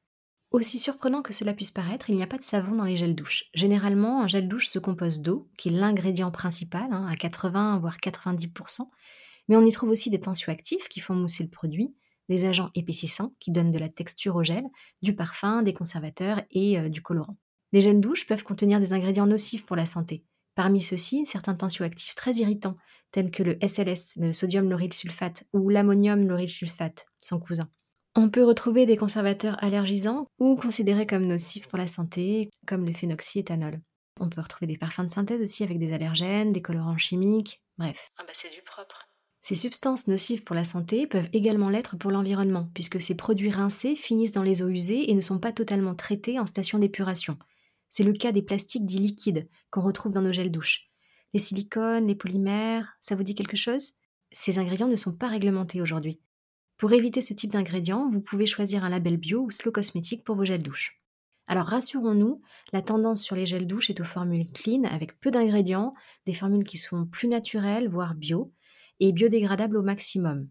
Aussi 0.53 0.77
surprenant 0.77 1.23
que 1.23 1.33
cela 1.33 1.51
puisse 1.51 1.71
paraître, 1.71 2.11
il 2.11 2.15
n'y 2.15 2.21
a 2.21 2.27
pas 2.27 2.37
de 2.37 2.43
savon 2.43 2.75
dans 2.75 2.83
les 2.83 2.95
gels 2.95 3.15
douche. 3.15 3.45
Généralement, 3.55 4.21
un 4.21 4.27
gel 4.27 4.47
douche 4.47 4.67
se 4.67 4.77
compose 4.77 5.19
d'eau, 5.19 5.49
qui 5.57 5.69
est 5.69 5.71
l'ingrédient 5.71 6.29
principal, 6.29 6.93
hein, 6.93 7.07
à 7.11 7.15
80 7.15 7.79
voire 7.79 7.97
90%, 7.97 8.87
mais 9.47 9.55
on 9.55 9.65
y 9.65 9.71
trouve 9.71 9.89
aussi 9.89 10.11
des 10.11 10.19
tensioactifs 10.19 10.89
qui 10.89 10.99
font 10.99 11.15
mousser 11.15 11.41
le 11.41 11.49
produit, 11.49 11.95
des 12.29 12.45
agents 12.45 12.69
épaississants 12.75 13.31
qui 13.39 13.49
donnent 13.49 13.71
de 13.71 13.79
la 13.79 13.89
texture 13.89 14.35
au 14.35 14.43
gel, 14.43 14.63
du 15.01 15.15
parfum, 15.15 15.63
des 15.63 15.73
conservateurs 15.73 16.43
et 16.51 16.79
euh, 16.79 16.87
du 16.87 17.01
colorant. 17.01 17.37
Les 17.71 17.81
gels 17.81 17.99
douche 17.99 18.27
peuvent 18.27 18.43
contenir 18.43 18.79
des 18.79 18.93
ingrédients 18.93 19.25
nocifs 19.25 19.65
pour 19.65 19.75
la 19.75 19.87
santé. 19.87 20.23
Parmi 20.53 20.81
ceux-ci, 20.81 21.25
certains 21.25 21.55
tensioactifs 21.55 22.13
très 22.13 22.33
irritants, 22.33 22.75
tels 23.11 23.31
que 23.31 23.41
le 23.41 23.57
SLS, 23.67 24.17
le 24.17 24.33
sodium 24.33 24.69
lauryl 24.69 24.93
sulfate, 24.93 25.45
ou 25.51 25.69
l'ammonium 25.69 26.27
lauryl 26.27 26.51
sulfate, 26.51 27.07
son 27.17 27.39
cousin. 27.39 27.71
On 28.15 28.29
peut 28.29 28.43
retrouver 28.43 28.85
des 28.85 28.95
conservateurs 28.95 29.61
allergisants 29.63 30.27
ou 30.37 30.55
considérés 30.55 31.07
comme 31.07 31.25
nocifs 31.25 31.67
pour 31.67 31.79
la 31.79 31.87
santé, 31.87 32.51
comme 32.67 32.85
le 32.85 32.93
phénoxyéthanol. 32.93 33.81
On 34.19 34.29
peut 34.29 34.41
retrouver 34.41 34.67
des 34.67 34.77
parfums 34.77 35.05
de 35.05 35.09
synthèse 35.09 35.41
aussi 35.41 35.63
avec 35.63 35.79
des 35.79 35.93
allergènes, 35.93 36.51
des 36.51 36.61
colorants 36.61 36.97
chimiques, 36.97 37.63
bref. 37.79 38.11
Ah 38.17 38.23
bah 38.23 38.33
c'est 38.33 38.53
du 38.53 38.61
propre. 38.61 39.07
Ces 39.41 39.55
substances 39.55 40.07
nocives 40.07 40.43
pour 40.43 40.55
la 40.55 40.63
santé 40.63 41.07
peuvent 41.07 41.27
également 41.33 41.69
l'être 41.69 41.97
pour 41.97 42.11
l'environnement, 42.11 42.69
puisque 42.75 43.01
ces 43.01 43.15
produits 43.15 43.49
rincés 43.49 43.95
finissent 43.95 44.33
dans 44.33 44.43
les 44.43 44.61
eaux 44.61 44.69
usées 44.69 45.09
et 45.09 45.15
ne 45.15 45.21
sont 45.21 45.39
pas 45.39 45.51
totalement 45.51 45.95
traités 45.95 46.39
en 46.39 46.45
station 46.45 46.77
d'épuration. 46.77 47.37
C'est 47.89 48.03
le 48.03 48.13
cas 48.13 48.31
des 48.31 48.43
plastiques 48.43 48.85
dits 48.85 48.99
liquides 48.99 49.49
qu'on 49.71 49.81
retrouve 49.81 50.11
dans 50.11 50.21
nos 50.21 50.31
gels 50.31 50.51
douches. 50.51 50.87
Les 51.33 51.39
silicones, 51.39 52.05
les 52.05 52.15
polymères, 52.15 52.95
ça 53.01 53.15
vous 53.15 53.23
dit 53.23 53.35
quelque 53.35 53.57
chose? 53.57 53.93
Ces 54.31 54.59
ingrédients 54.59 54.87
ne 54.87 54.95
sont 54.95 55.13
pas 55.13 55.27
réglementés 55.27 55.81
aujourd'hui. 55.81 56.21
Pour 56.77 56.91
éviter 56.93 57.21
ce 57.21 57.33
type 57.33 57.51
d'ingrédients, 57.51 58.07
vous 58.07 58.21
pouvez 58.21 58.45
choisir 58.45 58.83
un 58.83 58.89
label 58.89 59.17
bio 59.17 59.41
ou 59.41 59.51
slow 59.51 59.71
cosmétique 59.71 60.23
pour 60.23 60.35
vos 60.35 60.45
gels 60.45 60.63
douche. 60.63 60.99
Alors 61.47 61.65
rassurons-nous, 61.65 62.41
la 62.71 62.81
tendance 62.81 63.21
sur 63.21 63.35
les 63.35 63.45
gels 63.45 63.67
douche 63.67 63.89
est 63.89 63.99
aux 63.99 64.05
formules 64.05 64.49
clean 64.51 64.83
avec 64.83 65.19
peu 65.19 65.29
d'ingrédients, 65.29 65.91
des 66.25 66.33
formules 66.33 66.63
qui 66.63 66.77
sont 66.77 67.05
plus 67.05 67.27
naturelles, 67.27 67.89
voire 67.89 68.15
bio, 68.15 68.53
et 68.99 69.11
biodégradables 69.11 69.77
au 69.77 69.83
maximum. 69.83 70.47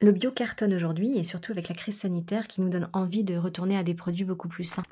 Le 0.00 0.12
bio 0.12 0.30
cartonne 0.30 0.74
aujourd'hui 0.74 1.16
et 1.18 1.24
surtout 1.24 1.52
avec 1.52 1.68
la 1.68 1.74
crise 1.74 1.98
sanitaire 1.98 2.48
qui 2.48 2.60
nous 2.60 2.68
donne 2.68 2.88
envie 2.92 3.24
de 3.24 3.36
retourner 3.36 3.76
à 3.76 3.82
des 3.82 3.94
produits 3.94 4.24
beaucoup 4.24 4.48
plus 4.48 4.64
sains. 4.64 4.84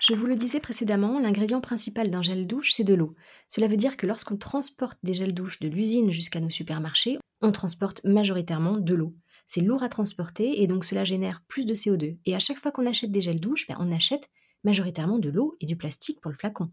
Je 0.00 0.14
vous 0.14 0.26
le 0.26 0.34
disais 0.34 0.60
précédemment, 0.60 1.20
l'ingrédient 1.20 1.60
principal 1.60 2.10
d'un 2.10 2.22
gel 2.22 2.46
douche, 2.46 2.72
c'est 2.72 2.84
de 2.84 2.94
l'eau. 2.94 3.14
Cela 3.48 3.68
veut 3.68 3.76
dire 3.76 3.96
que 3.96 4.06
lorsqu'on 4.06 4.38
transporte 4.38 4.98
des 5.02 5.14
gels 5.14 5.34
douche 5.34 5.60
de 5.60 5.68
l'usine 5.68 6.10
jusqu'à 6.10 6.40
nos 6.40 6.50
supermarchés, 6.50 7.18
on 7.42 7.52
transporte 7.52 8.02
majoritairement 8.04 8.76
de 8.76 8.94
l'eau. 8.94 9.14
C'est 9.52 9.62
lourd 9.62 9.82
à 9.82 9.88
transporter 9.88 10.62
et 10.62 10.68
donc 10.68 10.84
cela 10.84 11.02
génère 11.02 11.42
plus 11.48 11.66
de 11.66 11.74
CO2. 11.74 12.16
Et 12.24 12.36
à 12.36 12.38
chaque 12.38 12.60
fois 12.60 12.70
qu'on 12.70 12.86
achète 12.86 13.10
des 13.10 13.20
gels 13.20 13.40
douche, 13.40 13.66
ben, 13.66 13.76
on 13.80 13.90
achète 13.90 14.30
majoritairement 14.62 15.18
de 15.18 15.28
l'eau 15.28 15.56
et 15.58 15.66
du 15.66 15.74
plastique 15.74 16.20
pour 16.20 16.30
le 16.30 16.36
flacon. 16.36 16.70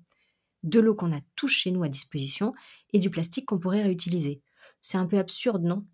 De 0.61 0.79
l'eau 0.79 0.93
qu'on 0.93 1.11
a 1.11 1.19
tous 1.35 1.47
chez 1.47 1.71
nous 1.71 1.81
à 1.81 1.89
disposition 1.89 2.51
et 2.93 2.99
du 2.99 3.09
plastique 3.09 3.47
qu'on 3.47 3.57
pourrait 3.57 3.81
réutiliser. 3.81 4.43
C'est 4.79 4.99
un 4.99 5.07
peu 5.07 5.17
absurde, 5.17 5.63
non? 5.63 5.87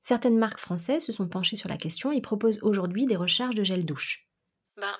Certaines 0.00 0.38
marques 0.38 0.60
françaises 0.60 1.04
se 1.04 1.12
sont 1.12 1.28
penchées 1.28 1.56
sur 1.56 1.68
la 1.68 1.76
question 1.76 2.10
et 2.10 2.22
proposent 2.22 2.60
aujourd'hui 2.62 3.04
des 3.04 3.16
recharges 3.16 3.54
de 3.54 3.64
gel 3.64 3.84
douche. 3.84 4.30
Ben, 4.78 4.96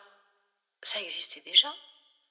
ça 0.83 1.01
existait 1.01 1.43
déjà. 1.43 1.69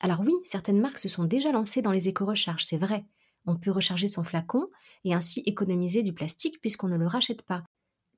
Alors 0.02 0.20
oui, 0.20 0.36
certaines 0.46 0.82
marques 0.82 1.00
se 1.00 1.10
sont 1.10 1.24
déjà 1.24 1.52
lancées 1.52 1.82
dans 1.82 1.92
les 1.92 2.10
éco-recharges, 2.10 2.66
c'est 2.66 2.78
vrai. 2.78 3.06
On 3.48 3.56
peut 3.56 3.72
recharger 3.72 4.08
son 4.08 4.24
flacon 4.24 4.70
et 5.04 5.16
ainsi 5.16 5.40
économiser 5.48 6.04
du 6.04 6.14
plastique 6.14 6.62
puisqu'on 6.62 6.90
ne 6.90 6.98
le 6.98 7.08
rachète 7.08 7.42
pas 7.42 7.64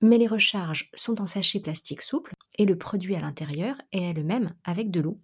mais 0.02 0.18
les 0.18 0.28
recharges 0.28 0.90
sont 0.96 1.22
en 1.22 1.26
sachet 1.26 1.60
plastique 1.60 2.02
souple 2.02 2.34
et 2.58 2.66
le 2.66 2.78
produit 2.78 3.16
à 3.16 3.22
l'intérieur 3.22 3.76
est 3.92 4.14
le 4.14 4.24
même 4.24 4.56
avec 4.64 4.92
de 4.92 5.02
l'eau. 5.02 5.20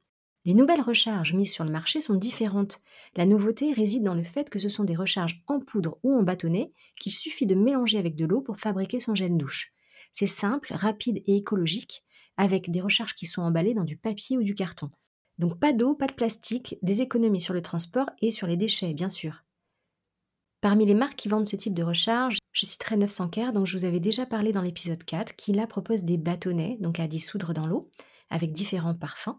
Les 0.45 0.53
nouvelles 0.53 0.81
recharges 0.81 1.33
mises 1.33 1.51
sur 1.51 1.63
le 1.63 1.71
marché 1.71 2.01
sont 2.01 2.13
différentes. 2.13 2.81
La 3.15 3.25
nouveauté 3.25 3.73
réside 3.73 4.03
dans 4.03 4.13
le 4.13 4.23
fait 4.23 4.49
que 4.49 4.59
ce 4.59 4.69
sont 4.69 4.83
des 4.83 4.95
recharges 4.95 5.41
en 5.47 5.59
poudre 5.59 5.97
ou 6.03 6.15
en 6.15 6.21
bâtonnet 6.21 6.71
qu'il 6.99 7.11
suffit 7.11 7.47
de 7.47 7.55
mélanger 7.55 7.97
avec 7.97 8.15
de 8.15 8.25
l'eau 8.25 8.41
pour 8.41 8.57
fabriquer 8.57 8.99
son 8.99 9.15
gel 9.15 9.37
douche. 9.37 9.73
C'est 10.13 10.27
simple, 10.27 10.71
rapide 10.73 11.23
et 11.25 11.37
écologique, 11.37 12.03
avec 12.37 12.69
des 12.69 12.81
recharges 12.81 13.15
qui 13.15 13.25
sont 13.25 13.41
emballées 13.41 13.73
dans 13.73 13.83
du 13.83 13.97
papier 13.97 14.37
ou 14.37 14.43
du 14.43 14.53
carton. 14.53 14.91
Donc 15.39 15.59
pas 15.59 15.73
d'eau, 15.73 15.95
pas 15.95 16.07
de 16.07 16.13
plastique, 16.13 16.77
des 16.83 17.01
économies 17.01 17.41
sur 17.41 17.53
le 17.53 17.63
transport 17.63 18.09
et 18.21 18.29
sur 18.29 18.45
les 18.45 18.55
déchets, 18.55 18.93
bien 18.93 19.09
sûr. 19.09 19.43
Parmi 20.61 20.85
les 20.85 20.93
marques 20.93 21.17
qui 21.17 21.27
vendent 21.27 21.47
ce 21.47 21.55
type 21.55 21.73
de 21.73 21.83
recharge, 21.83 22.37
je 22.55 22.65
citerai 22.65 22.95
900 22.95 23.27
Care, 23.27 23.51
dont 23.51 23.65
je 23.65 23.77
vous 23.77 23.83
avais 23.83 23.99
déjà 23.99 24.25
parlé 24.25 24.53
dans 24.53 24.61
l'épisode 24.61 25.03
4, 25.03 25.35
qui 25.35 25.51
là 25.51 25.67
propose 25.67 26.05
des 26.05 26.17
bâtonnets, 26.17 26.77
donc 26.79 27.01
à 27.01 27.07
dissoudre 27.07 27.53
dans 27.53 27.67
l'eau, 27.67 27.91
avec 28.29 28.53
différents 28.53 28.95
parfums. 28.95 29.37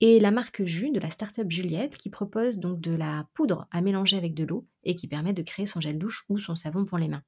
Et 0.00 0.20
la 0.20 0.30
marque 0.30 0.62
Jus 0.62 0.92
de 0.92 1.00
la 1.00 1.10
startup 1.10 1.50
Juliette, 1.50 1.96
qui 1.96 2.08
propose 2.08 2.58
donc 2.58 2.80
de 2.80 2.94
la 2.94 3.26
poudre 3.34 3.66
à 3.72 3.80
mélanger 3.80 4.16
avec 4.16 4.34
de 4.34 4.44
l'eau 4.44 4.64
et 4.84 4.94
qui 4.94 5.08
permet 5.08 5.32
de 5.32 5.42
créer 5.42 5.66
son 5.66 5.80
gel 5.80 5.98
douche 5.98 6.24
ou 6.28 6.38
son 6.38 6.54
savon 6.54 6.84
pour 6.84 6.98
les 6.98 7.08
mains. 7.08 7.24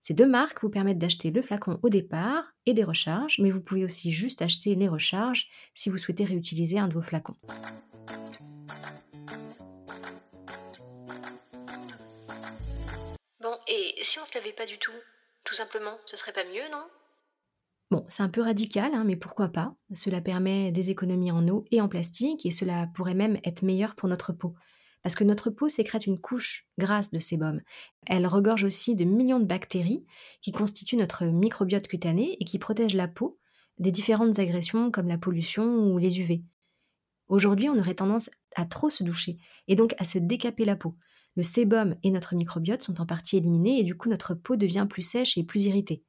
Ces 0.00 0.14
deux 0.14 0.28
marques 0.28 0.62
vous 0.62 0.70
permettent 0.70 0.98
d'acheter 0.98 1.30
le 1.30 1.42
flacon 1.42 1.78
au 1.82 1.90
départ 1.90 2.44
et 2.64 2.72
des 2.72 2.84
recharges, 2.84 3.40
mais 3.42 3.50
vous 3.50 3.62
pouvez 3.62 3.84
aussi 3.84 4.12
juste 4.12 4.40
acheter 4.40 4.74
les 4.74 4.88
recharges 4.88 5.48
si 5.74 5.90
vous 5.90 5.98
souhaitez 5.98 6.24
réutiliser 6.24 6.78
un 6.78 6.88
de 6.88 6.94
vos 6.94 7.02
flacons. 7.02 7.36
Et 13.68 13.94
si 14.02 14.18
on 14.18 14.24
se 14.24 14.34
lavait 14.34 14.52
pas 14.52 14.66
du 14.66 14.78
tout 14.78 14.92
Tout 15.44 15.54
simplement, 15.54 15.96
ce 16.06 16.16
serait 16.16 16.32
pas 16.32 16.44
mieux, 16.44 16.68
non? 16.70 16.84
Bon, 17.90 18.04
c'est 18.08 18.22
un 18.22 18.28
peu 18.28 18.42
radical, 18.42 18.92
hein, 18.92 19.04
mais 19.04 19.16
pourquoi 19.16 19.48
pas? 19.48 19.74
Cela 19.94 20.20
permet 20.20 20.72
des 20.72 20.90
économies 20.90 21.30
en 21.30 21.48
eau 21.48 21.64
et 21.70 21.80
en 21.80 21.88
plastique, 21.88 22.44
et 22.44 22.50
cela 22.50 22.88
pourrait 22.94 23.14
même 23.14 23.38
être 23.44 23.62
meilleur 23.62 23.94
pour 23.94 24.08
notre 24.08 24.32
peau. 24.32 24.54
Parce 25.02 25.14
que 25.14 25.24
notre 25.24 25.48
peau 25.48 25.68
sécrète 25.68 26.06
une 26.06 26.20
couche 26.20 26.66
grasse 26.76 27.12
de 27.12 27.18
sébum. 27.18 27.62
Elle 28.06 28.26
regorge 28.26 28.64
aussi 28.64 28.94
de 28.94 29.04
millions 29.04 29.40
de 29.40 29.46
bactéries 29.46 30.04
qui 30.42 30.52
constituent 30.52 30.96
notre 30.96 31.24
microbiote 31.24 31.88
cutané 31.88 32.36
et 32.40 32.44
qui 32.44 32.58
protègent 32.58 32.94
la 32.94 33.08
peau 33.08 33.38
des 33.78 33.92
différentes 33.92 34.38
agressions 34.38 34.90
comme 34.90 35.08
la 35.08 35.18
pollution 35.18 35.64
ou 35.64 35.98
les 35.98 36.20
UV. 36.20 36.42
Aujourd'hui, 37.28 37.68
on 37.68 37.78
aurait 37.78 37.94
tendance 37.94 38.28
à 38.56 38.66
trop 38.66 38.90
se 38.90 39.04
doucher 39.04 39.38
et 39.68 39.76
donc 39.76 39.94
à 39.98 40.04
se 40.04 40.18
décaper 40.18 40.64
la 40.64 40.76
peau. 40.76 40.96
Le 41.38 41.44
sébum 41.44 41.94
et 42.02 42.10
notre 42.10 42.34
microbiote 42.34 42.82
sont 42.82 43.00
en 43.00 43.06
partie 43.06 43.36
éliminés 43.36 43.78
et 43.78 43.84
du 43.84 43.96
coup 43.96 44.08
notre 44.08 44.34
peau 44.34 44.56
devient 44.56 44.88
plus 44.90 45.02
sèche 45.02 45.38
et 45.38 45.44
plus 45.44 45.66
irritée. 45.66 46.02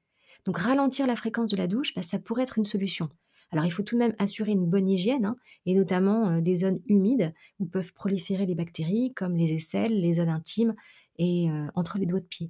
Donc 0.44 0.58
ralentir 0.58 1.06
la 1.06 1.16
fréquence 1.16 1.52
de 1.52 1.56
la 1.56 1.68
douche, 1.68 1.94
bah, 1.94 2.02
ça 2.02 2.18
pourrait 2.18 2.42
être 2.42 2.58
une 2.58 2.66
solution. 2.66 3.10
Alors 3.52 3.64
il 3.64 3.70
faut 3.70 3.84
tout 3.84 3.94
de 3.94 4.00
même 4.00 4.16
assurer 4.18 4.54
une 4.54 4.66
bonne 4.66 4.90
hygiène, 4.90 5.26
hein, 5.26 5.36
et 5.68 5.76
notamment 5.76 6.30
euh, 6.30 6.42
des 6.42 6.56
zones 6.56 6.80
humides 6.88 7.32
où 7.60 7.68
peuvent 7.68 7.94
proliférer 7.94 8.48
les 8.48 8.56
bactéries 8.56 9.14
comme 9.14 9.36
les 9.36 9.54
aisselles, 9.54 10.02
les 10.02 10.14
zones 10.14 10.30
intimes 10.30 10.74
et 11.20 11.52
euh, 11.52 11.68
entre 11.76 12.00
les 12.00 12.08
doigts 12.08 12.22
de 12.22 12.26
pied. 12.26 12.50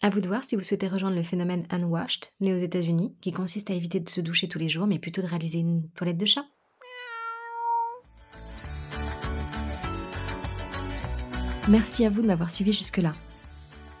À 0.00 0.08
vous 0.08 0.20
de 0.20 0.28
voir 0.28 0.44
si 0.44 0.54
vous 0.54 0.62
souhaitez 0.62 0.86
rejoindre 0.86 1.16
le 1.16 1.24
phénomène 1.24 1.66
unwashed, 1.70 2.26
né 2.38 2.54
aux 2.54 2.58
États-Unis, 2.58 3.16
qui 3.20 3.32
consiste 3.32 3.68
à 3.72 3.74
éviter 3.74 3.98
de 3.98 4.08
se 4.08 4.20
doucher 4.20 4.46
tous 4.46 4.60
les 4.60 4.68
jours, 4.68 4.86
mais 4.86 5.00
plutôt 5.00 5.22
de 5.22 5.26
réaliser 5.26 5.58
une 5.58 5.90
toilette 5.96 6.18
de 6.18 6.26
chat. 6.26 6.44
Merci 11.68 12.06
à 12.06 12.10
vous 12.10 12.22
de 12.22 12.28
m'avoir 12.28 12.50
suivi 12.50 12.72
jusque-là. 12.72 13.12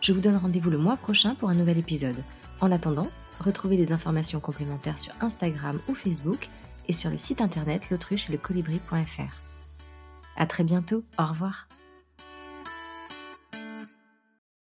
Je 0.00 0.12
vous 0.12 0.20
donne 0.20 0.36
rendez-vous 0.36 0.70
le 0.70 0.78
mois 0.78 0.96
prochain 0.96 1.34
pour 1.34 1.50
un 1.50 1.54
nouvel 1.54 1.78
épisode. 1.78 2.22
En 2.60 2.70
attendant, 2.70 3.08
retrouvez 3.40 3.76
des 3.76 3.90
informations 3.90 4.38
complémentaires 4.38 5.00
sur 5.00 5.12
Instagram 5.20 5.80
ou 5.88 5.94
Facebook 5.96 6.48
et 6.86 6.92
sur 6.92 7.10
le 7.10 7.16
site 7.16 7.40
internet 7.40 7.90
l'autruche 7.90 8.28
et 8.28 8.32
le 8.32 8.38
colibri.fr. 8.38 9.40
À 10.36 10.46
très 10.46 10.62
bientôt, 10.62 11.02
au 11.18 11.26
revoir. 11.26 11.66